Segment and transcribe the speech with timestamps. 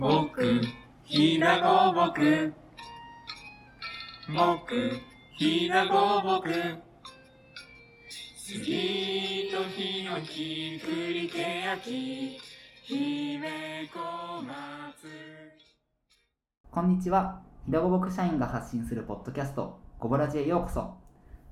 [0.00, 0.60] 僕、
[1.04, 2.52] ひなごぼく。
[4.26, 4.90] 僕、
[5.38, 6.50] ひなごぼく。
[8.36, 12.40] 杉とヒノキ、栗けやき、
[12.82, 14.54] 姫小松。
[16.72, 17.40] こんにちは。
[17.64, 20.94] ひだごぼく社員が発信するポッドキャスト、ごぼらじへようこそ。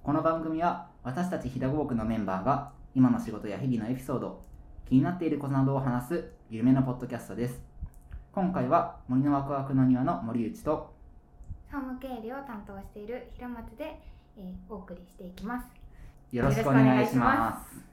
[0.02, 4.45] この番組は、私たちひだごぼくのメンバーが、今の仕事や日々のエピソード、
[4.88, 7.72] 気になっていることなどを話す、ゆるめのポッドキャストです。
[8.32, 10.91] 今回は、森のワクワクの庭の森内と、
[11.70, 14.00] 総務経理を担当している平松で、
[14.36, 15.66] えーお送りしていきます。
[16.34, 17.84] よろしくお願いします。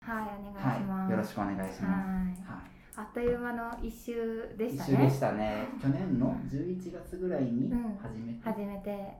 [0.00, 1.00] はい、お願いします。
[1.02, 1.82] はい、よろしくお願いします。
[1.82, 5.10] はいはいあっという間の一周でした一周でね。
[5.10, 5.66] したね。
[5.80, 9.18] 去年の 11月ぐらいにうん始めてって初めて、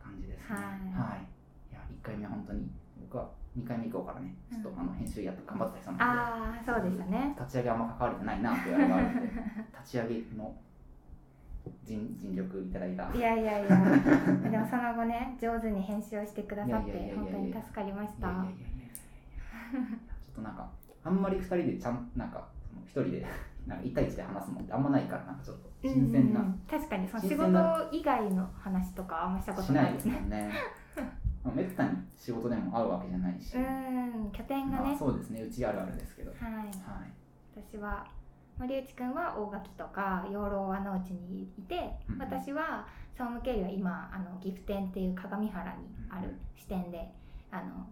[0.00, 0.56] 感じですね。
[0.56, 1.72] はいはい。
[1.72, 3.28] いや、1回目は本当に、僕は
[3.58, 7.34] 2回目以降からね、ちょっとうんあの編集やって頑張ってた人なので、ああ、そうでしたね。
[7.38, 10.54] 立ち上げあんま関われてないなっていうあれがあるので、立ち上げの
[11.84, 13.10] 尽尽力いただいた。
[13.14, 18.28] いやいやいや、でもその後ね、上手に編集をしてくださって本当に助かりました。
[18.28, 18.46] ちょ
[20.32, 20.68] っとなんか、
[21.04, 22.46] あんまり2人でちゃん、なんか、
[22.94, 23.26] その1人で、
[23.66, 26.52] なんか1対1で話すもんってあんまないから、なんかちょっと新鮮な、うんうん。
[26.52, 30.50] うん確かにその仕事以外の話とかあんましたことしないですね。
[31.48, 36.30] まあめったに仕事でも会うわけじゃないし、うん、拠点がまあ、ね、そうですね、うちあるあるですけど。
[36.30, 36.42] はい。
[36.52, 36.72] はい。
[37.56, 38.06] 私は
[38.58, 47.08] 森内くんは大垣とか養老和農地にいて、うん私は総務経理は今あの岐阜店っていう鏡原にある支店で
[47.50, 47.86] あの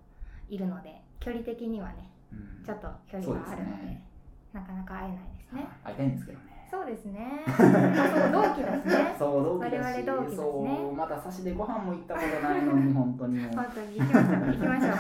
[0.49, 4.05] いるので距離的にはねうんちょっと距離があるのでね
[4.53, 5.69] なかなか会えないですね。
[5.83, 6.56] 会いたいんですけどね。
[6.71, 7.45] そうですね。
[7.47, 9.15] あそう同期だしね。
[9.19, 13.51] そう、同期だし、我々同期だしねそう、まだ差しでご飯も行ったことないのに、本当にもう。
[13.57, 14.91] 本当に行きましょう行きましょう。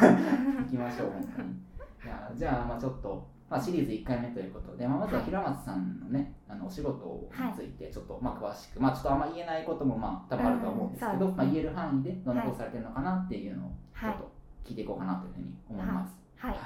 [0.62, 1.48] 行きましょう、本当に。
[1.50, 14.30] いやじゃあ、まあちょっと、まあ、シリーズ1回目ということで、まあ、まずは平松さんのね、あのお仕事について、ちょっと、まあ詳しく、まあちょっとあんま言えないことも、まあ多分あるとは思うんですけど、うんまあ言える範囲でどんなことされてるのかなっていうのを、ちょはいっと
[14.64, 16.16] 聞いていこうかなというふうに思います。
[16.36, 16.50] はい。
[16.52, 16.60] はい。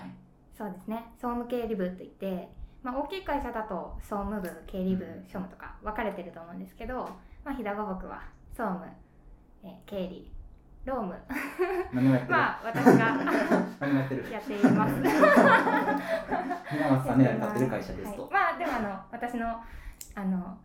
[0.52, 2.50] そうですね総務経理部といって、
[2.82, 7.08] まあ、大きい会社だと総務部経理部うん庶務とか分かれてると思うんですけど、
[7.44, 8.86] まあ、飛騨五木は総務、
[9.62, 10.30] えー経理
[10.84, 11.14] 労務。
[12.28, 13.20] まあ私が
[14.32, 14.94] やっています。
[16.70, 18.22] 平松さんね、やってる会社ですと。
[18.22, 19.62] はい、まあでもあの私の
[20.14, 20.58] あの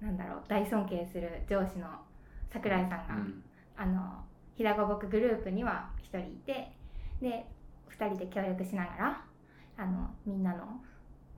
[0.00, 1.86] なんだろう大尊敬する上司の
[2.50, 3.44] 桜井さんが、うん。
[3.76, 4.24] あの
[4.54, 6.72] ひだごぼくグループには1人いて
[7.20, 7.46] で
[7.90, 9.24] 2人で協力しながら
[9.76, 10.80] あのみんなの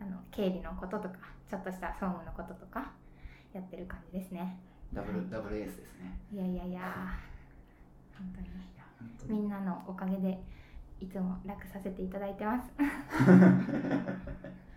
[0.01, 1.17] あの経理のこととか
[1.49, 2.93] ちょっとした総務のこととか
[3.53, 4.59] やってる感じですね。
[4.93, 6.19] ダブル、ダブルエースですね。
[6.33, 6.81] いやいやいや
[8.19, 8.51] 本当に。
[9.29, 10.41] みんなのおかげで
[11.01, 12.71] いつも楽させていただいてます。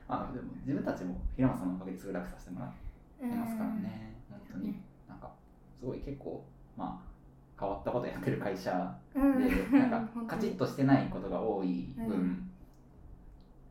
[0.07, 2.75] あでも自分たちも平松さんのおかげですごい楽させてもらって
[3.23, 4.81] うんますからね、本当に。
[5.07, 5.31] なんか
[5.79, 6.45] すごい結構
[6.77, 9.37] まあ変わったことやってる会社うん。
[9.43, 12.51] で、なんか カチッとしてないことが多い分、うん。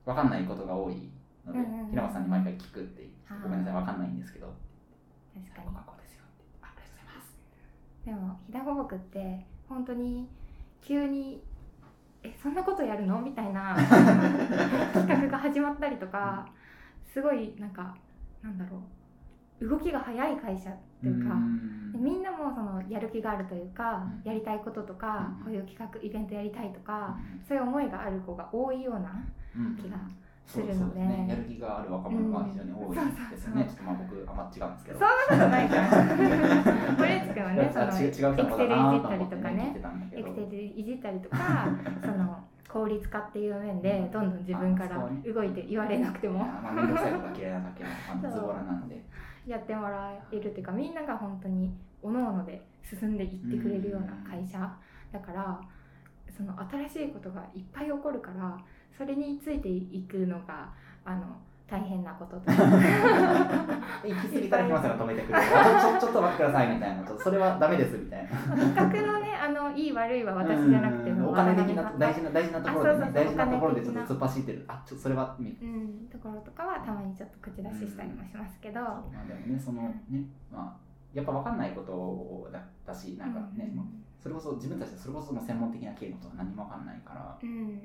[0.05, 1.11] わかんないことが多い
[1.47, 1.91] ので、うんうんうん。
[1.91, 3.09] 平松さんに毎回聞くって
[3.43, 4.47] ごめんなさいわかんないんですけど。
[5.35, 5.77] 確かに。
[5.87, 6.23] こうですよ。
[6.25, 7.37] ってあありがとうございます。
[8.05, 10.29] でもひだごぼくって本当に
[10.81, 11.43] 急に
[12.23, 13.75] 「えそんなことやるの?」みたいな
[14.95, 16.47] 企画が始まったりとか
[17.13, 17.97] すごいなんか
[18.43, 20.71] なんだろう動きが早い会社
[21.01, 21.37] というか、
[21.95, 24.29] みんなもそのやる気があるというか、うん。
[24.29, 25.45] やりたいこととか、うん。
[25.45, 27.45] こういう企画イベントやりたいとか、うん。
[27.47, 29.25] そういう思いがある子が多いような
[29.57, 29.77] うん。
[29.77, 31.01] 気がすそうるので。
[31.01, 34.99] すね、やる気がある若者が非常に多いですよね、うんちょっとまあ僕あんま違うんですけど。
[34.99, 35.83] そんなことない から
[36.99, 39.77] 森内くんはねそのエクセルいじったりとかね。
[40.13, 41.37] エクセルいじったりとか
[42.03, 42.39] その
[42.69, 46.45] 効率化っていう面でどんどん自分から動いて言われなくても。
[46.75, 47.85] 面倒くさいことが嫌いなだけ
[48.27, 49.03] のズボラなので。
[49.47, 54.59] やってもらえるっていうかみんなが本当に各々で進んでいってくれるような会社。
[55.13, 55.61] だから
[56.31, 58.57] その新しいことがいっぱい起こるから
[58.97, 60.73] それについていくのが
[61.05, 61.25] あの
[61.73, 62.53] 大変なこととか
[64.05, 65.45] 行き過ぎたら来ますよ止めてくれる。
[65.57, 67.03] あ ちょちょっと待ってくださいみたいな。
[67.03, 68.29] ちょっとそれはダメですみたいな。
[68.29, 74.65] 企画のねあのいい悪いは私じゃなくてお金的な大事な大事なところでね大事なところでちょっと突っ走ってる。
[74.69, 79.59] あちょそれはみうん、ところとかはたまにちょっと口出ししたりもしますけど、まあでもね。
[79.59, 80.77] そのねまあ
[81.15, 83.77] やっぱ分かんないことだだしなんかね、うん。
[83.77, 83.87] まあ
[84.21, 87.39] それこそ自分たちでそれこその専門的な経理のことは何も分かんないから。
[87.43, 87.81] うん、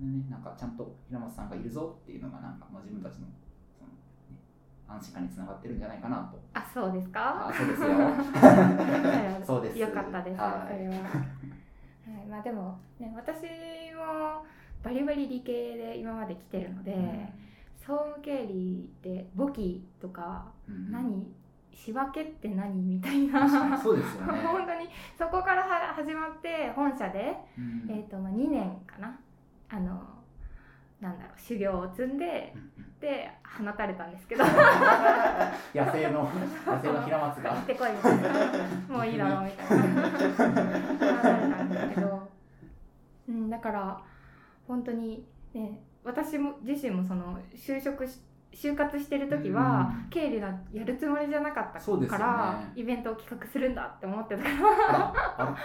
[0.00, 3.26] ねなんかちゃんと平松さんがいるぞっていうのがなんか、まあ、自分たちの
[3.78, 3.94] その、ね、
[4.88, 6.38] 安心感につながってるんじゃないかなと。
[6.54, 7.48] あそうですか？
[7.48, 7.88] あそうですよ。
[9.46, 9.78] そうです。
[9.78, 10.72] よかったです、はい。
[10.72, 13.42] それは、はい、まあでもね私
[13.94, 14.44] も
[14.82, 16.94] バリバリ理系で今まで来てるので、
[17.78, 20.90] 総務経理って簿記とかうん。
[20.90, 21.34] 何
[21.72, 23.48] 仕分けって何みたいな。
[23.78, 24.40] そうですよね。
[24.44, 27.86] 本当にそこからは始まって本社で、うん。
[27.88, 29.18] えーとまあ、2年かな
[29.70, 30.02] あの
[31.00, 32.54] なんだろう修行を積んで
[33.00, 34.44] で放たれたんですけど。
[35.74, 36.30] 野生の
[36.64, 37.50] 野生の平松が。
[37.50, 38.28] 行ってこいみたいな
[38.88, 40.02] もういいだろうみたいな。
[40.02, 40.12] 放
[40.46, 42.28] たれたんですけど、
[43.30, 44.00] うん、だから
[44.68, 48.20] 本当にね私も自身もその就職し
[48.52, 54.50] 就活してる時はうん経理なんてやるつもりじゃなかったから、イベントを企画するんだって思ってたか
[55.38, 55.56] ら。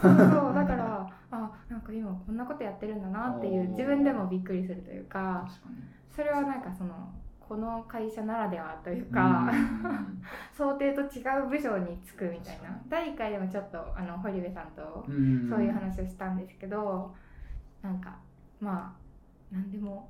[0.00, 0.08] そ
[0.50, 1.01] うだから
[1.94, 5.48] 今こんなことやってるんだなっていう自分でもびっくりするというか
[6.14, 7.12] それはなんかその
[7.52, 10.22] この会社ならではというか、うん。
[10.56, 12.80] 想定と違う部署に就くみたいな。
[12.88, 15.48] 第1回でもちょっとあの堀部さんとうん。
[15.50, 17.14] そういう話をしたんですけど、
[17.82, 18.16] なんか
[18.58, 20.08] まあ何でも、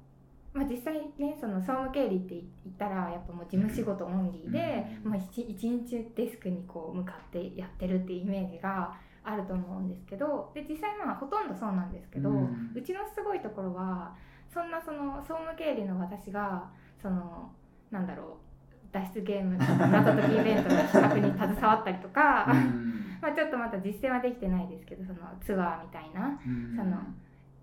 [0.55, 2.35] まあ、実際ねその総務経理って
[2.65, 5.11] 言ったらやっぱもう事務仕事オンリーで、うん。
[5.11, 14.15] まあ、一一日デスクにこう向かってやってるっていうイメージがあると思うんですけどで実際まあほとんどそうなんですけど、ううんちのすごいところは
[14.53, 16.69] そんなその総務経理の私が
[17.01, 17.51] その
[17.91, 18.53] なんだろう
[18.93, 22.93] 脱出ゲーム謎解きイベントの企画に携わったりとか、うん。
[23.23, 26.77] まあちょっとまた実践はできてないですけどそのツアーみたいなうん。
[26.77, 26.99] その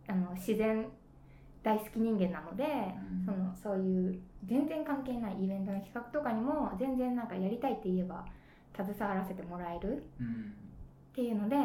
[0.08, 0.88] あの自然
[1.62, 3.26] 大好き人間なので、うん。
[3.26, 8.26] そのそういう全然関係ないイベントの企画とかにも全然なんかやりたいって言えば
[8.74, 10.04] 携わらせてもらえる
[11.20, 11.56] っうんていうので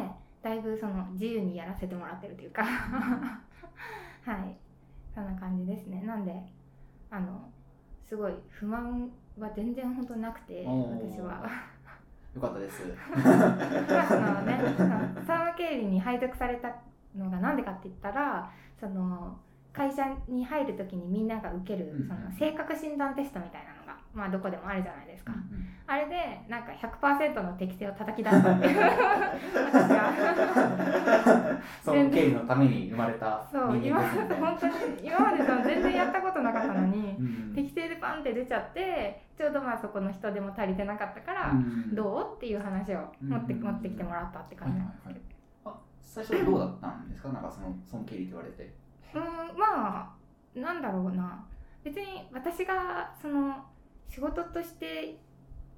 [0.43, 2.63] だいぶその自由にやらせてもらってるというか。
[4.23, 4.57] はい。
[5.13, 6.01] そんな感じですね。
[6.05, 6.35] なんで
[7.09, 7.49] あの
[8.03, 9.09] すごい不満
[9.39, 11.49] は全然本当なくて私は。
[12.35, 12.83] よかったです。
[13.15, 16.75] まあ そのね、その総務経理に配属された
[17.15, 19.37] のがなんでかって言ったらその
[19.71, 22.07] 会社に入る時にみんなが受けるうん。
[22.07, 23.74] その性格診断テストみたいな
[24.15, 26.15] まあ、どこでもあるじゃないですか、うんあれで
[26.49, 28.79] なんか100%の適性を叩き出したっていう。
[29.69, 30.11] 私が。
[31.83, 34.73] その経理のために生まれた人そう今本当に
[35.03, 37.21] 今までその全然やったことなかったのにう
[37.51, 37.53] ん。
[37.53, 41.93] 適正でパンって出ちゃってちょうどまあそこの人手も足りてなかったから、うん。
[41.93, 43.61] どうっていう話を持って,、うん。
[43.61, 44.79] 持ってきてもらったって感じ。
[44.79, 45.19] なんですけど。
[45.65, 47.29] あ最初どうだったんですか？
[47.29, 48.73] なんかそのその経理って言われて。
[49.13, 49.21] うー
[49.55, 50.15] んま
[50.55, 51.45] あなんだろうな。
[51.83, 53.63] 別に私がその
[54.09, 55.17] 仕事として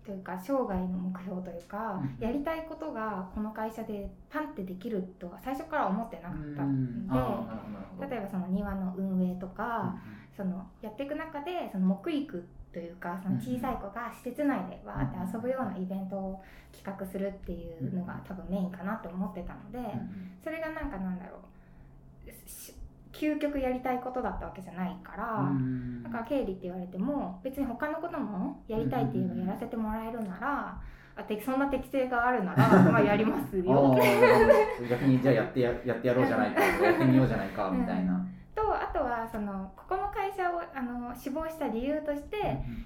[0.07, 2.25] というか生涯の目標というか、うん。
[2.25, 7.05] やりたいことがこの会社でパンってできるとは最初から思ってなかったうん。
[7.05, 7.07] ん。
[7.09, 7.45] あーなるほど。
[7.45, 9.97] なるほどで例えばその庭の運営とか、
[10.35, 16.41] そのやっていく中でその木育というかその小さい子が施設内でわーって遊ぶようなイベントを
[16.71, 19.79] 企画するっていうのが多分メインかなと思ってたので。
[19.79, 19.83] うん。
[19.83, 20.31] うん。
[20.41, 22.73] それがなんかなんだろうし
[23.11, 26.03] 究極やりたいことだったわけじゃないから、うん。
[26.03, 30.81] だから経理って言われても別に他のこともやりたいって言えばやらせてもらえるなら、
[31.15, 33.95] あてそんな適性があるなら まあやりますあよ。
[33.95, 34.89] ー。
[34.89, 38.25] 逆にじゃあやってややってやろうじゃないか やってみようじゃないかみたいな、
[38.55, 42.37] とあとはそのここの会社をあの志望した理由として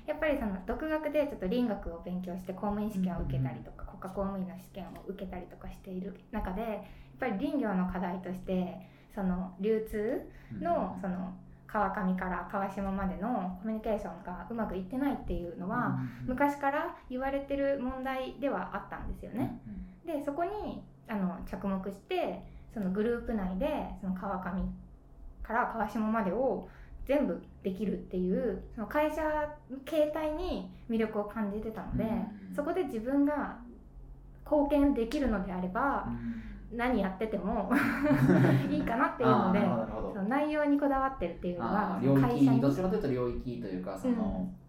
[0.05, 6.81] やっぱりその独学でちょっと林学を勉強して公務員試験を受けたりとか、国家公務員の試験を受けたりとかしている中でやっ
[7.19, 8.77] ぱり林業の課題として
[9.13, 10.21] その流通
[10.61, 11.33] のその
[11.67, 19.61] 川上から川下までのコミュニケーションがうまくいってないっていうのは昔から言われてる問題ではあったんですよね。
[20.05, 23.67] でそこにあの着目してそのグループ内で
[24.01, 24.61] その川上
[25.43, 26.67] から川下までを
[27.05, 29.21] 全部できるっていうその会社
[29.85, 33.57] 形態に魅力を感じてたので、うんそこで自分が
[34.43, 36.05] 貢献できるのであれば
[36.73, 37.71] 何やってても
[38.69, 39.59] いいかなっていうので
[40.13, 42.57] その内容にこだわってるっていうよりは領その会社に。
[42.57, 44.61] 域どちらかというと領域というかその、う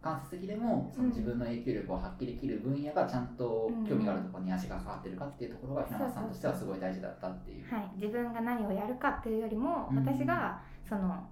[0.00, 7.74] 間接的でもその自分の影響力を発揮できる分野がちゃんと興味があるところに足がかかってるかっていうところが平松さんとしてはすごい大事だったっていう。
[7.74, 9.96] はい、自分が何をやるかっていうよりも、うん。
[9.98, 11.26] 私がその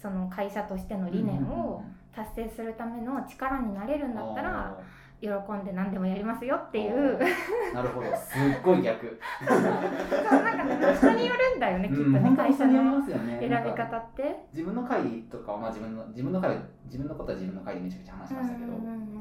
[0.00, 1.82] その会社としての理念を
[2.14, 4.78] 達成するための力になれるんだったら
[5.22, 7.16] 喜んで何でもやりますよっていう。
[7.72, 8.06] なるほど。
[8.16, 9.06] すっごい逆。
[9.46, 9.60] そう
[10.42, 14.46] なんかね人によるんだよねきっとうんねうなり会社の選び方って。
[14.52, 18.72] 自分の会とかはまあ自分の自分の会自分のことは自分の会でめちゃくちゃ話しましたけど、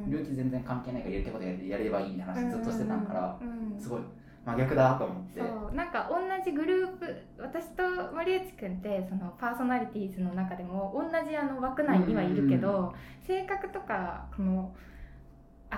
[0.07, 3.37] 領域全然関係ないからやりたいことやれやればいいみたいな話ずっとしてたから、
[3.77, 4.01] すごい
[4.43, 5.39] 真逆だと思って。
[5.39, 12.91] そうなんか同じグループ私と森内くんってそのパーソナリティーズの中でも同じあの枠内にはいるけど、
[13.21, 14.73] 性格とかこの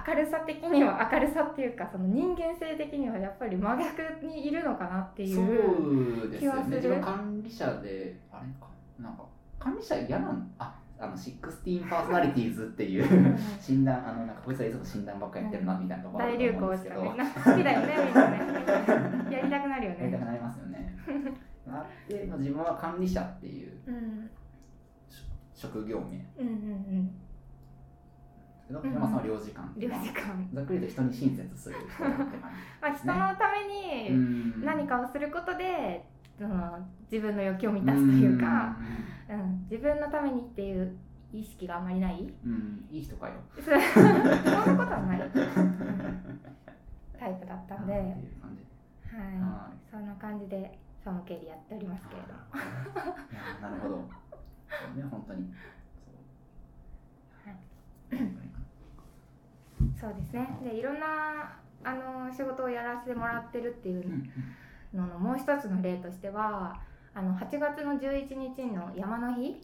[0.08, 5.42] 明るさ的には明るさっていうかその人間性的にはやっぱり真逆にいるのかなっていうそ
[6.28, 6.76] うですよ気はする。
[6.76, 8.68] ね自分管理者であれか
[9.00, 9.24] なんか
[9.60, 13.38] 管理者嫌なんああの16パーソナリティーズっていううん。
[13.62, 16.04] 診断あのなんかこいつはいつも診断ばっかやってるなみたいな。
[16.04, 17.00] ところあ大流行したね。
[17.46, 18.30] 好きだよねみんな。
[18.30, 18.38] ね
[19.36, 19.98] やりたくなるよね。
[20.00, 20.96] やりたくなりますよね。
[21.68, 24.30] あって、まあ、自分は管理者っていううん。
[25.54, 26.26] 職業名。
[26.44, 27.12] うんうん
[28.82, 29.02] けど、うんうん。
[29.02, 30.22] 山さんは領事官うん領事館。
[30.54, 32.12] ざっくりと人に親切する人って感
[32.82, 33.64] まあ人のため
[34.08, 34.14] じ。
[34.14, 36.06] に何かをすることで
[36.38, 36.80] その
[37.12, 38.76] 自分の欲求を満たすというか、
[39.30, 40.98] うん、自分のためにっていう
[41.32, 42.22] 意識があまりない？
[42.46, 43.34] うん、うん、いい人かよ。
[43.56, 43.78] そそんな
[44.78, 45.20] ことはない。
[47.20, 48.14] タイプだったんで、はい。
[49.90, 52.28] そんな感じでサムケリやっておりますけれど。
[53.62, 54.10] なるほど。
[54.70, 55.54] そ うね、本当に。
[57.46, 58.63] はい
[60.00, 60.58] そうですね。
[60.64, 64.30] でいろんなあの仕事をやらせてもらってるっていううん
[64.94, 66.80] ののもう一つの例としては
[67.14, 69.62] あの8月の11日の山の日に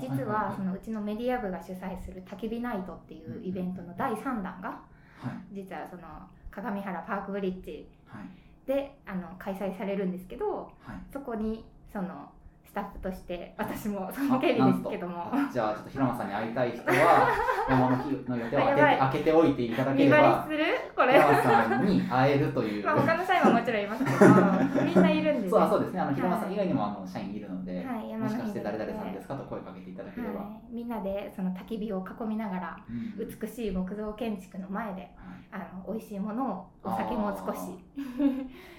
[0.00, 4.80] 実はそのうちのメディア部が主催する焚き火ナイトっていうイベントの第3弾が
[5.18, 5.54] はい。
[5.54, 6.02] 実はその
[6.50, 8.66] 鏡原パークブリッジはい。
[8.66, 10.96] であの開催されるんですけどはい。
[11.12, 12.43] そこにそのス
[12.74, 15.30] タッフとして私もその経理ですけども。
[15.32, 17.28] あじゃあちょっと平間さんに会いたい人は
[17.70, 20.64] 山の日の予定を開けておいていただけ見ればする？
[20.94, 21.12] これ。
[21.12, 22.84] 平間さんに会えるという。
[22.84, 24.16] まあ他の社員ももちろんいますけど
[24.84, 26.00] みんないるんで、ね、そうあそうですね。
[26.00, 30.40] あのはい平間さん以外にもあの社員いるので、はいもしかして誰々さんですかと声かけていただければ。
[30.40, 33.14] はい、みんなでその焚き火を囲みながらうん。
[33.40, 35.10] 美しい木造建築の前ではい。
[35.52, 37.78] あの美味しいものをお酒も少し。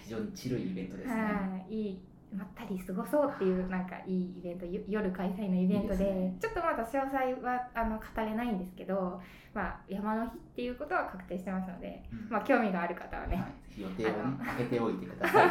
[0.04, 1.22] 非常にチルいイベントですね。
[1.22, 1.30] は
[1.70, 1.74] い。
[1.74, 2.02] いい
[2.36, 6.38] まったり過ごそうっていうなんかいいイベントよ夜開催のイベントでね。
[6.40, 9.22] ちょっとまだ詳細はあの語れないんですけど、
[9.54, 12.30] まあ、山の日っていうことは確定してますので、うん。
[12.30, 14.14] まあ、興味がある方はね、はい、予定を
[14.44, 15.46] 開けておいてくださ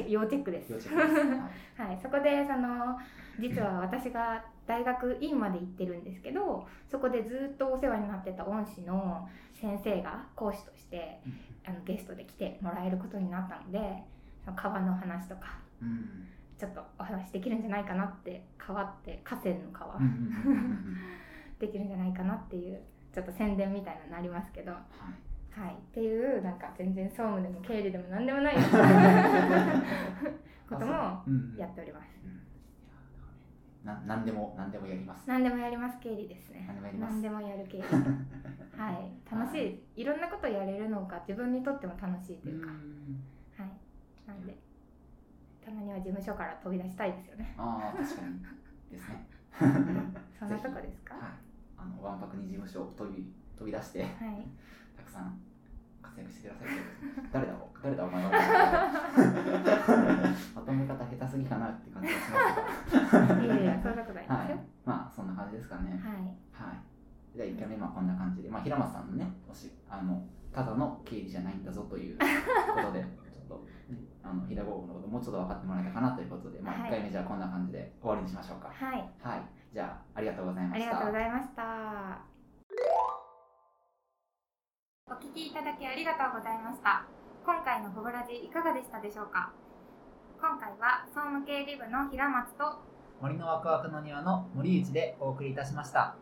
[0.00, 0.72] い 要チェックです。
[0.72, 1.28] 要チェックです。
[1.80, 1.88] はい。
[1.88, 2.98] はい、そこでその
[3.38, 9.28] 実は私が大学院まで行ってるんですけどそこでずっとお世話になってた恩師の
[9.60, 11.20] 先生が講師として
[11.66, 14.04] あのゲストで来てもらえることになったので
[14.44, 15.69] その川の話とかうん
[16.58, 19.98] ちょっとお話できるんじゃないかなって川って河川の川、
[21.58, 22.80] できるんじゃないかなっていう
[23.14, 24.82] ちょっと宣伝みたいなのになりますけど、は
[25.50, 25.70] はい。
[25.70, 28.54] い、っていうなんか全然総務でも経理でも何でもない
[30.68, 31.24] ことも
[31.56, 32.20] やっております。
[33.84, 35.24] な何でも何でもやります。
[35.26, 36.68] 何でもやります経理ですね。
[36.98, 37.84] 何でもやる経理。
[38.76, 39.10] はい。
[39.30, 42.70] 楽しい、い、ろんなことやれるのが自分にとっても楽しいというか、ん。
[43.56, 43.70] はい。
[44.26, 44.54] なんで
[45.64, 48.40] たまには事務所から飛び出したいですよねああ確かに
[48.90, 49.26] ですね。
[50.38, 51.14] そんなとこですか？
[51.14, 51.24] はい。
[51.78, 54.10] あのわんぱくに事務所を飛び飛び出してはい
[54.96, 55.38] たくさん
[56.02, 56.74] 活躍してくださいと。
[57.32, 57.52] 誰だ
[57.82, 58.30] 誰だお前は？
[60.54, 62.38] まとめ方下手すぎかなって感じがしま
[63.08, 63.42] すが。
[63.42, 64.58] いやいやそんなことないはい。
[64.84, 65.90] まあそんな感じですかね。
[65.92, 66.00] はい
[66.52, 66.76] はい。
[67.36, 72.24] じゃあ1回目まあこんな感じで、まあ平松さんのね、おしあのただの経理じゃないんだぞというこ
[72.82, 73.04] とで、
[73.50, 78.70] と、ね、あの平郷のこともうちょっと分かってもらえたかなということで、まあはい1回目じゃあこんな感じで終わりにしましょうか。
[78.70, 79.42] はいはい。
[79.74, 80.86] じゃあありがとうございました。
[80.86, 82.30] ありがとうございました
[85.10, 87.04] お聞きいただきありがとうございました
[87.44, 89.52] 今回のゴブラジいかがでしたでしょうか？
[90.40, 92.78] 今回は総務経理部の平松と
[93.20, 96.16] 森のワクワクの庭の森内でお送りいたしました。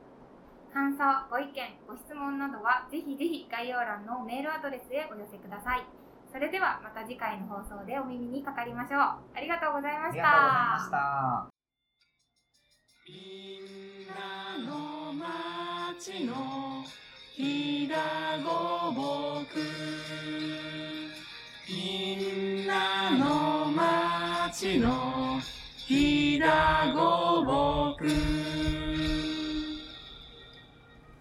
[0.73, 5.82] 感想、ご意見、ご質問などはぜひぜひ概要欄のメールアドレスへお寄せください。
[6.30, 9.00] それではまた次回の放送でお耳にかかりましょう。
[9.00, 10.23] ありがとうございました。
[10.90, 11.49] た。
[13.06, 16.85] みんなの町の
[17.35, 17.97] ひだ
[18.44, 19.61] ごぼく
[21.68, 25.40] みんなの町の
[25.76, 28.06] ひだごぼく